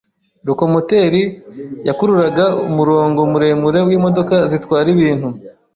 [0.47, 1.21] Lokomoteri
[1.87, 5.29] yakururaga umurongo muremure wimodoka zitwara ibintu.